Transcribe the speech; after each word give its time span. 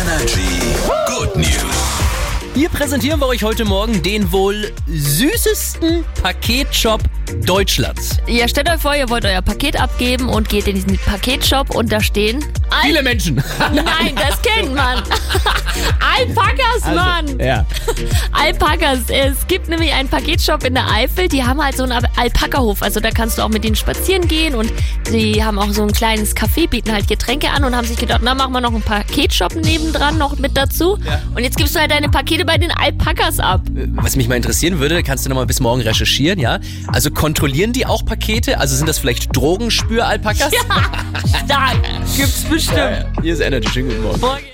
Energy 0.00 0.62
Good 1.06 1.36
News. 1.36 2.00
Hier 2.54 2.70
präsentieren 2.70 3.20
wir 3.20 3.26
euch 3.26 3.42
heute 3.42 3.66
Morgen 3.66 4.02
den 4.02 4.32
wohl 4.32 4.72
süßesten 4.86 6.04
Paketshop 6.22 7.02
Deutschlands. 7.44 8.16
Ja, 8.26 8.48
stellt 8.48 8.70
euch 8.70 8.80
vor, 8.80 8.94
ihr 8.94 9.10
wollt 9.10 9.26
euer 9.26 9.42
Paket 9.42 9.78
abgeben 9.78 10.30
und 10.30 10.48
geht 10.48 10.66
in 10.68 10.76
diesen 10.76 10.96
Paketshop 10.98 11.74
und 11.74 11.92
da 11.92 12.00
stehen. 12.00 12.42
Viele 12.82 13.02
Menschen. 13.02 13.42
Nein, 13.72 14.14
das 14.16 14.40
kennt 14.42 14.74
man. 14.74 15.02
Alpakas, 16.00 16.94
Mann. 16.94 17.26
Also, 17.26 17.38
ja. 17.38 17.66
Alpakas. 18.32 19.00
Es 19.08 19.46
gibt 19.46 19.68
nämlich 19.68 19.92
einen 19.92 20.08
Paketshop 20.08 20.64
in 20.64 20.74
der 20.74 20.90
Eifel, 20.90 21.28
die 21.28 21.42
haben 21.42 21.62
halt 21.62 21.76
so 21.76 21.84
einen 21.84 22.04
Alpakahof. 22.16 22.82
Also 22.82 23.00
da 23.00 23.10
kannst 23.10 23.38
du 23.38 23.42
auch 23.42 23.48
mit 23.48 23.64
denen 23.64 23.76
spazieren 23.76 24.28
gehen 24.28 24.54
und 24.54 24.72
die 25.12 25.42
haben 25.42 25.58
auch 25.58 25.70
so 25.70 25.82
ein 25.82 25.92
kleines 25.92 26.36
Café, 26.36 26.68
bieten 26.68 26.92
halt 26.92 27.08
Getränke 27.08 27.50
an 27.50 27.64
und 27.64 27.74
haben 27.74 27.86
sich 27.86 27.96
gedacht, 27.96 28.20
na 28.22 28.34
machen 28.34 28.52
wir 28.52 28.60
noch 28.60 28.72
einen 28.72 28.82
Paketshop 28.82 29.54
nebendran 29.54 30.18
noch 30.18 30.38
mit 30.38 30.56
dazu. 30.56 30.98
Und 31.34 31.42
jetzt 31.42 31.56
gibst 31.56 31.74
du 31.74 31.80
halt 31.80 31.90
deine 31.90 32.08
Pakete 32.08 32.44
bei 32.44 32.58
den 32.58 32.70
Alpakas 32.70 33.40
ab. 33.40 33.62
Was 33.94 34.16
mich 34.16 34.28
mal 34.28 34.36
interessieren 34.36 34.78
würde, 34.78 35.02
kannst 35.02 35.24
du 35.24 35.30
noch 35.30 35.36
mal 35.36 35.46
bis 35.46 35.60
morgen 35.60 35.80
recherchieren, 35.82 36.38
ja? 36.38 36.58
Also 36.88 37.10
kontrollieren 37.10 37.72
die 37.72 37.86
auch 37.86 38.04
Pakete? 38.04 38.58
Also 38.58 38.76
sind 38.76 38.88
das 38.88 38.98
vielleicht 38.98 39.34
Drogenspür-Alpakas? 39.36 40.50
Da 41.48 41.72
gibt's 42.16 42.44
bestimmt. 42.44 43.06
Hier 43.22 43.34
ist 43.34 43.40
Energy. 43.40 43.68
Schönen 43.68 43.88
guten 43.88 44.02
Morgen. 44.02 44.20
Morgen. 44.20 44.50